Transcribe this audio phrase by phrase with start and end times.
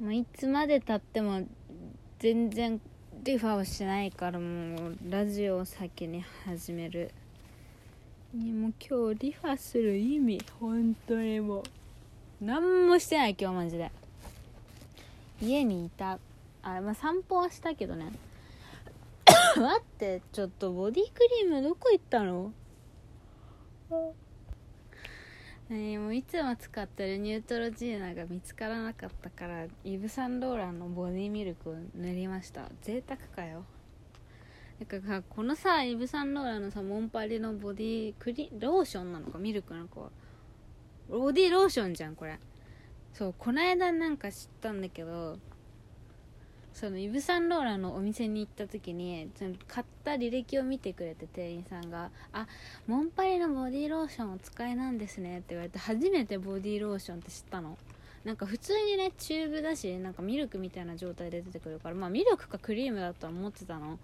[0.00, 1.42] もういつまでたっても
[2.18, 2.80] 全然
[3.22, 7.12] リファをしないからもうラジオを先に始める。
[8.34, 11.62] にも今日リファする意味本当にもう。
[12.40, 13.92] 何もしてない今日マジで。
[15.40, 16.18] 家にいた。
[16.62, 18.10] あまあ散歩はしたけどね。
[19.56, 22.52] 待ってちょっとボディクリームどこ行ったの？
[25.70, 32.68] 何もういつも使ってるニュートロジーナが見つからなかったからイヴ・サンローランのボディミルクを塗りました。
[32.82, 33.64] 贅沢かよ。
[34.78, 40.10] なんかこのさイヴ・サンローランのさモンパリのボディクリローションなのかミルクなのか
[41.08, 42.38] ボディローションじゃんこれ。
[43.14, 45.38] そうこの間なんか知ったんだけど
[46.74, 52.48] そのイヴ・サンローランのお店に行った時にその買った履歴を見てくれて店員さんが「あ
[52.88, 57.78] モンパリのボディローションお使いなんですね」って言われて初めてボディローションって知ったの。
[58.24, 63.98] なんか普通にねチューブだしなんかミルクみたいな状態で出てくるからまあミルクかクリームだとは思ってたの。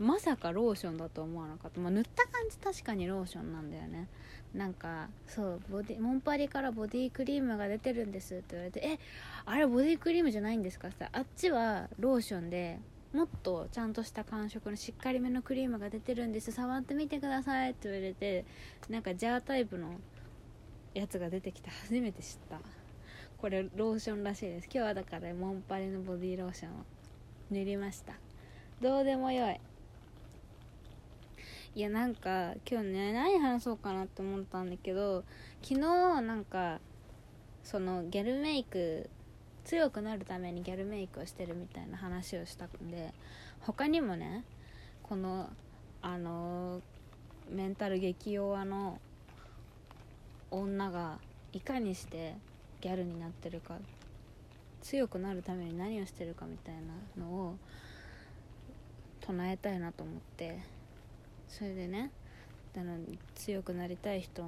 [0.00, 4.08] まさかローションだと思わなかった、まあ、塗った感じ確かにローションなんだよね。
[4.54, 8.98] なんかそうボディモンパリからボディクリームが出てるんですって言われてえ
[9.44, 12.80] あれボディクリームじゃないんですかってあっちはローションで
[13.12, 16.50] もっとちゃんとした感触のしっかりめのクリームが出てるんです。
[16.50, 18.44] 触ってみてくださいって言われて
[18.88, 20.00] なんかジャータイプの
[20.94, 22.58] やつが出てきて初めて知った。
[23.36, 24.64] これローションらしいです。
[24.64, 26.72] 今日はだからモンパリのボディローションを
[27.50, 28.14] 塗りました。
[28.80, 29.60] どうでもよい。
[31.76, 35.22] いやなんか今日ね何話そうかなって思ったんだけど
[35.62, 36.80] 昨日なんか
[37.62, 39.08] そのギャルメイク
[39.64, 43.14] 強くなるためにギャルメイクをしてるみたいな話をしたんで
[43.60, 44.44] 他にもね
[45.04, 45.48] この
[46.02, 46.80] あの
[47.48, 48.98] メンタル激弱の
[50.50, 51.18] 女が
[51.52, 52.34] いかにして
[52.80, 53.76] ギャルになってるか
[54.82, 56.74] 強くなるために何をしてるかみたい
[57.16, 57.56] なのを
[59.20, 60.79] 唱えたいなと思って。
[61.50, 62.10] それでね
[62.76, 62.96] あの
[63.34, 64.44] 強くなりたい人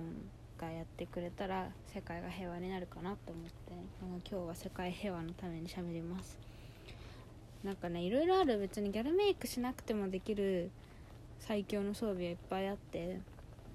[0.59, 6.39] がやってくれたら世界が平和になるかなと思って今日は世界平和のためにしゃべります。
[7.65, 8.59] なんかねいろいろある。
[8.59, 10.71] 別にギャルメイクしなくてもできる
[11.41, 13.19] 最強の装備はいっぱいあって、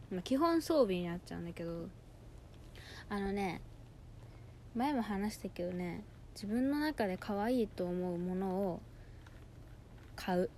[0.09, 1.87] まあ、基本装備になっちゃうんだけど
[3.09, 3.61] あのね
[4.75, 8.81] 前も話したけどね自分の中で可愛いと思うものを
[10.15, 10.49] 買う。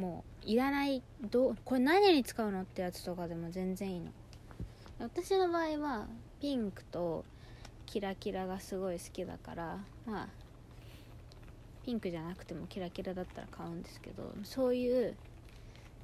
[0.00, 4.10] もういらないどこれ何に使うのってやつとかでも全然いいの。
[4.98, 6.06] 私の場合は
[6.40, 7.24] ピンクと
[7.86, 10.28] キラキラがすごい好きだからまあ
[11.84, 15.16] ピンクじゃなくてもキラキラだったら買うんですけどそういう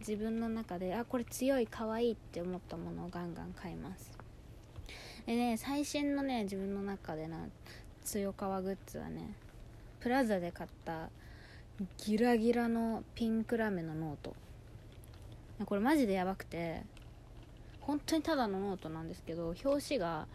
[0.00, 4.10] 自分の中であこれ強い可愛いって思ったものをガンガン買います。
[5.26, 7.38] でね最新のね自分の中でな
[8.04, 9.34] 強革グッズはね
[10.00, 11.10] プラザで買った
[11.98, 14.34] ギラギラのピンクラメのノート。
[15.64, 16.82] これマジでやばくて
[17.80, 20.26] 本当にただのノートなんですけど表紙が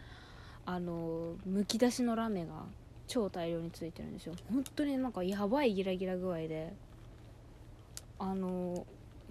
[0.66, 2.64] あのむき出しのラメが
[3.06, 4.34] 超大量についてるんですよ。
[4.50, 6.72] 本当になんかやばいギラギラ具合で
[8.18, 8.86] あの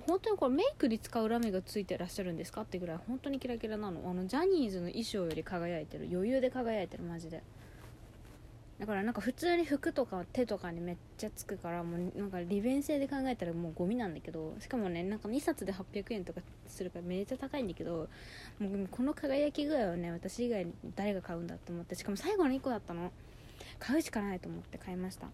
[0.08, 4.10] 本当にこれメイクに使うラメがついてらっしゃるんですかってぐらい本当にキラキラなの。
[4.10, 6.08] あのジャニーズの衣装より輝いてる。
[6.12, 7.44] 余裕で輝いてるマジで。
[8.82, 18.10] だからなんか普通に服とか手とかにめっちゃつくからもうなんか利便性で考えたらもうゴミなんだけどしかもねなんか2冊で800円とかするからめっちゃ高いんだけど
[18.60, 23.12] もうこの輝き具合はね私以外に誰が買うんだって思ってしかも最後の1個だったの。
[23.78, 25.28] 買うしかないと思って買いました。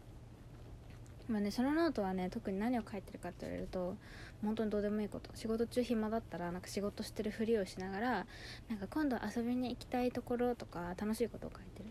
[1.30, 3.96] まあねそのノートはね特に何を書いてるかって言われると
[4.44, 5.30] 本当にどうでもいいこと。
[5.36, 8.26] 仕事中暇だったらなんか仕事してるふりをしながら
[8.68, 11.86] なんか今度遊びに行きたいところとか楽しいことを書いてる。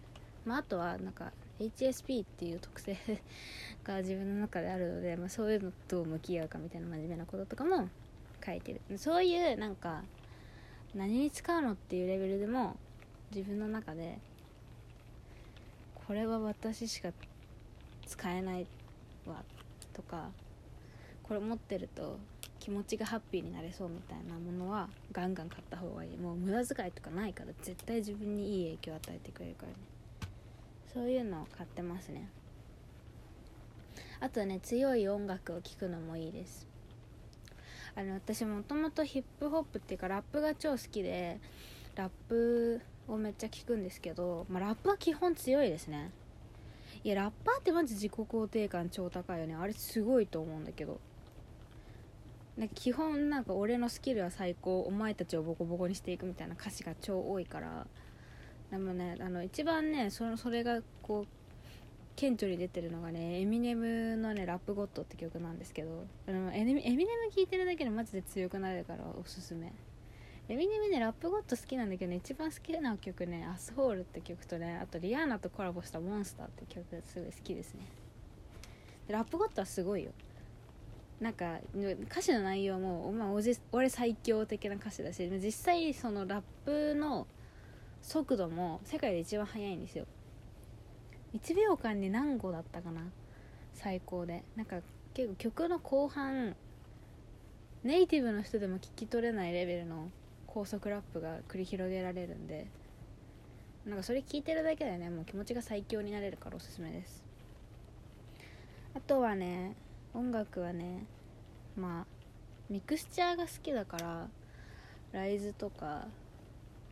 [0.46, 2.96] まあ、あとはなんか HSP っていう特性
[3.84, 7.88] が自分の中であるので、まあ、そういうのと向き合うかみたいな真面目なこととかも
[8.44, 8.98] 書いてる。
[8.98, 10.02] そういうなんか
[10.94, 12.76] 何に使うのっていうレベルでも
[13.34, 14.18] 自分の中で
[16.06, 17.10] これは私しか
[18.06, 18.66] 使えない
[19.26, 19.42] わ
[19.92, 20.30] とか
[21.22, 22.18] これ持ってると
[22.60, 26.16] 気持ちがハッピーになれそうみたいなものはガンガン買った方がいい。
[26.16, 29.95] もう無駄遣いとかないから絶対自分にいい影響を与えてくれるからね。
[30.96, 32.26] そういうのを買ってますね。
[34.18, 36.66] あとね強い音楽を聴くのもいいです。
[37.94, 41.38] あの私もともとヒップホップっていうかラップが超好きで
[41.96, 46.12] ラップをめっちゃ聞くんですけど、まあ、ラップは基本強いですね。
[47.04, 49.54] いやラッパーってマジ自己肯定感超高いよね。
[49.54, 50.98] あれすごいと思うんだけど。
[52.56, 54.80] なんか基本なんか俺のスキルは最高。
[54.80, 57.86] お前たちをボコボコにしていくみたいな歌詞が超多いから。
[58.76, 61.26] でもねあの一番ねそのそれがこう
[62.14, 69.72] 顕著に出てるのがねエミネムのね「ラップゴッド」って曲なんですけどあのエミネム聴いてるだけでマジで強くなれるからおすすめ。
[70.48, 77.80] エミネムねラップゴッド好きなんだけど、ね、一番好きな曲ね「アスホール」って曲とねあとリアーナとコラボした「モンスター」って曲がすごい好きですね。
[79.08, 80.12] ラップゴッドはすごいよ。
[81.20, 81.60] なんか
[82.10, 87.26] 歌詞の内容も、まあ、おじ俺最強的な歌詞だし実際そのラップの
[88.06, 90.06] 速度も世界で一番速いんですよ。
[91.34, 93.02] 1秒間に何語だったかな？
[93.74, 94.44] 最高で。
[94.54, 94.76] なんか
[95.12, 96.54] 結構曲の後半
[97.82, 100.08] ネイティブの人でも聞き取れないレベルの
[100.46, 102.68] 高速ラップが繰り広げられるんで
[103.84, 107.24] なんかそれ聞いてるだけでねもう気持ちが最強になれるからおすすめです。
[108.94, 109.74] あとはね
[110.14, 111.04] 音楽はね
[111.76, 112.06] まあ
[112.70, 114.28] ミクスチャーが好きだから
[115.10, 116.06] RIZE とか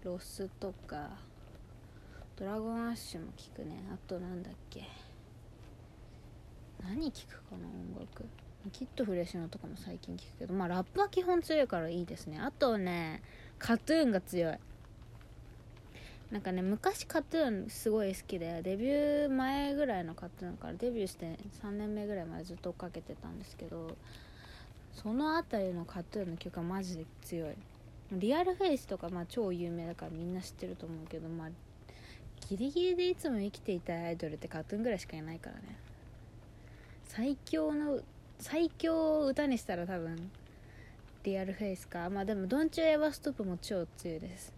[0.04, 1.08] ロスとか
[2.36, 3.82] Dragon Ash も聞くね。
[3.90, 4.82] あとなんだっけ。
[6.82, 8.26] 何聞くかな音楽。
[8.70, 10.52] KID FRESINO とかも最近聞くけど。
[10.52, 12.38] まあラップは基本強いからいいですね。
[12.38, 13.22] あとね
[13.58, 14.58] KAT-TUN が強い。
[16.30, 23.96] なんかね昔 KAT-TUN すごい好きでデビュー前ぐらいの KAT-TUN からデビューして3年目ぐらいまでずっと追っかけてたんですけど
[24.92, 27.54] その辺りのカトゥーンの曲はマジで強い。
[28.18, 31.48] リアルフェイスとかまあ超有名だからみんな知ってると思うけどまあ
[32.48, 35.76] ギリギリでいつも生きていたアイドルってカートゥーンぐらいしかいないからね。
[37.04, 38.00] 最強の
[38.38, 40.30] 最強を歌にしたら多分
[41.22, 42.10] リアルフェイスか。
[42.10, 44.52] まあでも「ドンチュエバストップ」も超強いです。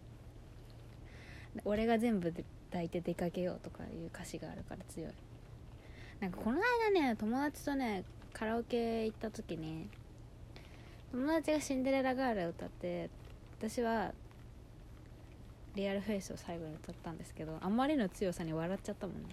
[1.64, 2.32] 俺が全部
[2.70, 5.12] 抱いて出かけようとかいう歌詞があるから強い。
[6.20, 9.88] なんかこの間ね友達とねカラオケ行った時に
[11.12, 13.10] 友達が「シンデレラガール」歌って
[13.58, 14.12] 私は
[15.74, 19.28] リアルフェイスを最後に歌ったんですけどあまりの強さに笑っちゃったもんね。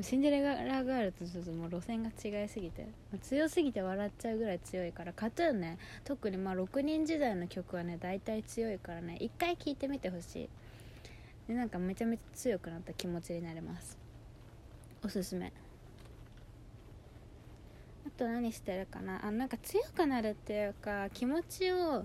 [0.00, 2.86] シンデレラガールとちょっともう路線が違いすぎて。
[3.20, 10.48] 強すぎて笑っちゃうぐらい強いからカトゥーンね特にまあ6人時代の曲はね大体強いからね一回聴いてみてほしい。
[11.48, 13.98] でなんかめちゃめちゃ強くなった気持ちになれます。
[15.04, 15.52] おすすめ。
[18.06, 19.26] あと何してるかな？
[19.26, 22.04] あなんか強くなるっていうか気持ちを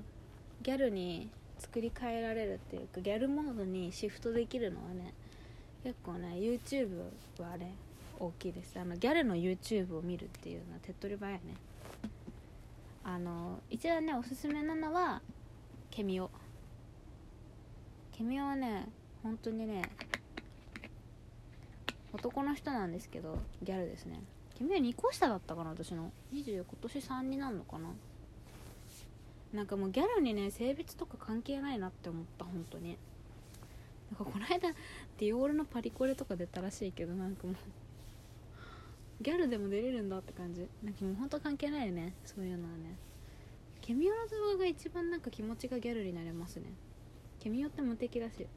[0.64, 1.30] ギャルに
[1.60, 5.14] 作り変えられるっていうかギャルモードにシフトできるのはね
[5.84, 7.04] 結構ね YouTube
[7.40, 7.76] はね
[8.18, 8.80] 大きいです。
[8.80, 11.56] あのギャルの YouTube を見るっていうのは手っ取り早いね。
[13.04, 15.22] あの一番ねおすすめなのは
[15.92, 16.30] ケミオ。
[18.14, 18.88] ケミオはね
[19.22, 19.82] 本当にね
[22.14, 24.22] 男の人なんですけどギャルですね。
[24.58, 26.12] ケミオ2個下だったかな私の。
[26.34, 27.90] 20今年3になるのかな。
[29.54, 32.98] なんかもうギャルにね性別とか関係ないなって思った本当に。
[34.12, 34.70] なんかこの間
[35.18, 37.56] ディオールのパリコレとか出たらしいけどなんかもう
[39.22, 40.68] ギャルでも出れるんだって感じ。
[40.84, 42.98] なんかもうほんと関係ないよねそういうのはね。
[43.82, 46.64] ケミオの動画が一番なんか気持ちがギャルになれますね。
[47.40, 48.48] ケミオって無敵だし。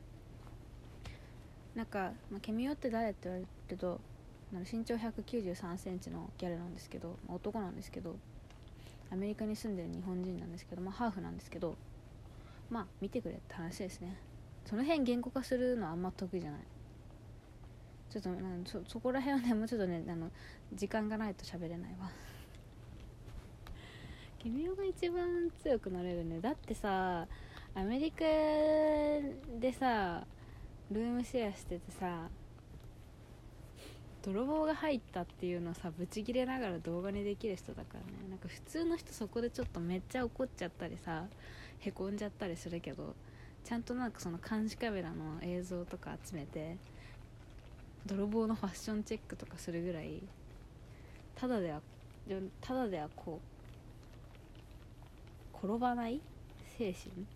[1.75, 4.01] なんか、まあ、ケミオって誰って言われると
[4.73, 8.17] 身長1 9 3センチのギャルなんですけど、まあ、男なんですけど。
[9.11, 11.77] アメリカに住んでる日本人なんですけど、まあ、ハーフなんですけど
[12.71, 14.17] まあ見てくれって話ですね。
[14.65, 16.61] その辺言語化するのはあんま得意じゃない。
[18.11, 18.31] ちょっと
[18.65, 20.31] そそこら辺はねもうちょっとねあの
[20.73, 22.11] 時間がないと喋れないわ。
[24.39, 26.41] 君が一番強くなれるね。
[26.41, 27.29] だってさ
[27.75, 28.25] アメリカ
[29.61, 30.27] でさ
[30.91, 32.29] ルームシェアしててさ
[34.27, 38.29] 泥棒が入ったっていうのをさブチギレながら動画にできる人だからね。
[38.29, 41.25] なんか普通の人そこでちょっとめっちゃ怒っちゃったりさ
[41.79, 43.15] へこんじゃったりするけど
[43.65, 46.77] ちゃんとなんかその監視カメラの映像とか集めて
[48.05, 50.23] 泥棒のファッションチェックとかするぐらい
[51.37, 51.81] ただでは
[52.61, 53.41] ただではこ
[55.55, 56.21] う転ばない？
[56.77, 57.27] 精神？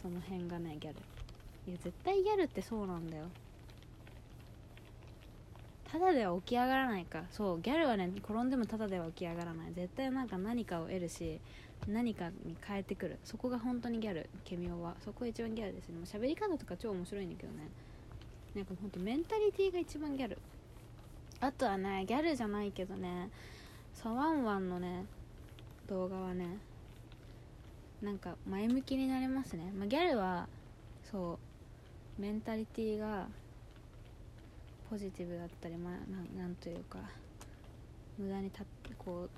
[0.00, 0.98] その辺がねギャル。
[1.68, 3.26] いや絶対ギャルってそうなんだよ。
[5.98, 7.24] ただでは起き上がらないか。
[7.30, 9.72] そうギャルはね転んでもただでは起き上がらない。
[9.72, 11.40] 絶対なんか何かを得るし
[11.88, 13.18] 何かに変えてくる。
[13.24, 14.94] そこが本当にギャルケミオは。
[15.02, 15.96] そこが一番ギャルですね。
[15.96, 17.68] もう喋り方とか超面白いんだけどね。
[18.54, 20.38] なんかほんとメンタリティーが一番ギャル。
[21.40, 23.30] あとはねギャルじゃないけどね
[23.92, 25.04] サワンワンのね
[25.86, 26.58] 動画はね
[28.02, 30.48] なんか前向きになれますね、まあ、ギャルは
[31.10, 31.38] そ
[32.18, 33.28] うメンタリティーが
[34.90, 35.92] ポジティブだったり、まあ、
[36.38, 36.98] なんというか
[38.18, 38.64] 無駄にた
[38.98, 39.28] こ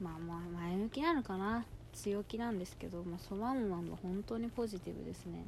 [0.00, 1.64] うまあまあ前向きなのかな。
[1.96, 5.44] 強気なんですけど、まあ、ソワンワンは本当にポジティブですね。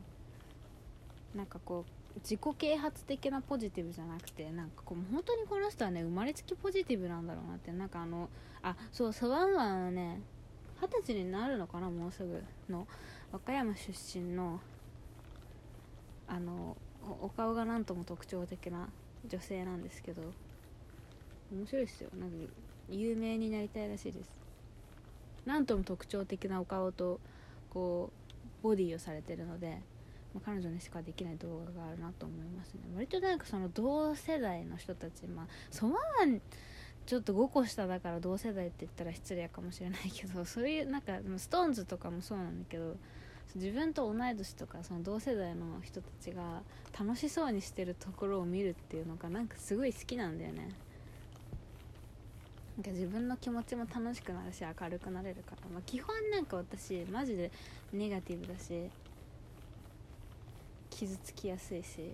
[1.34, 1.84] なんかこ
[2.16, 7.70] う自己啓発的なポジティブじゃなくてなんかこう本当にこの人はね生まれつきポジティブなんだろうなって。
[7.70, 8.30] なんかあの
[8.62, 10.22] あそうサワンワンはね
[10.80, 12.88] 二十歳になるのかなもうすぐの。
[13.30, 14.58] 和歌山出身の
[16.26, 16.78] あの
[17.20, 18.88] お顔がなんとも特徴的な
[19.26, 20.22] 女性なんですけど
[21.52, 22.10] 面白いですよ。
[22.18, 22.36] なんか
[22.90, 24.30] 有名になりたいらしいです。
[25.46, 27.20] なんとも特徴的なお顔と
[27.70, 28.10] こ
[28.60, 29.80] うボディをされてるので、
[30.34, 32.80] まあ、彼女にしかできない動画があるなと思いますね。
[32.94, 36.00] 割となんかその同世代の人たちまあそばは
[37.06, 42.96] ちょっと5個下だから同世代って言ったら失礼かもしれないけどそういうなんかストーンズとかもそうなんだけど
[43.54, 46.62] 自分と同い年とかその同世代の人たちが
[46.98, 50.68] 楽しそうにしてるところを見るっていうのがなんかすごい好きなんだよね。
[52.76, 57.50] なんか自分の気持ちも楽しくなるし明るくなれるから、まあ、基本なんか私マジで
[57.92, 58.88] ネガティブだし
[60.90, 62.12] 傷つきやすいし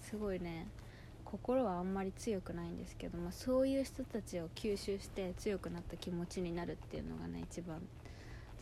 [0.00, 0.66] すごいね。
[1.24, 7.82] 心はあんまり強くないんですけど、まあ、そういう人たちを吸収して強くなった気持ちになるっていうのがね一番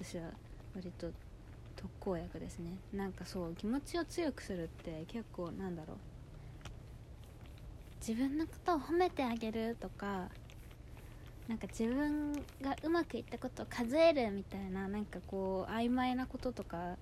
[0.00, 0.30] 私は
[0.74, 1.10] 割と
[1.82, 2.78] 特効薬ですね。
[2.92, 5.96] なんかそう気持ちを強くするって結構なんだろう。
[7.98, 10.28] 自分のことを褒めてあげるとか
[11.48, 16.96] なんか自分がうまくいったことを数えるみたいななんかこう曖昧なこととか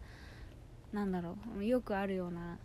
[0.93, 2.59] なんだろうよくあるような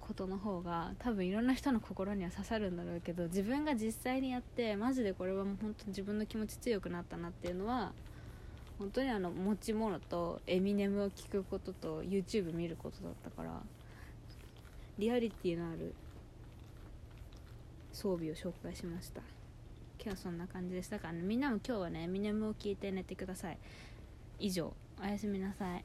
[0.00, 7.92] ことの方が多分いろんな人の心には刺さるんだろうけど自分が実際にやってマジでこれはもう本当に自分の気持ち強くなったなっていうのは
[8.82, 13.60] 本当にあの持ち物とエミネムを聞くことと YouTube 見ることだったから
[14.98, 15.94] リアリティのある
[17.92, 19.20] 装備を紹介しました
[20.00, 23.58] 今日はそんな感じでしたから、ね、みんなも今日はねエミネムを聞いて寝てください。
[24.40, 25.84] 以上おやすみなさい。